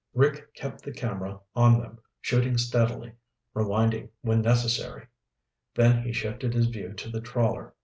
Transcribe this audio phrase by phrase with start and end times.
[0.15, 3.13] Rick kept the camera on them, shooting steadily,
[3.55, 5.05] rewinding when necessary.
[5.75, 7.75] Then he shifted his view to the trawler.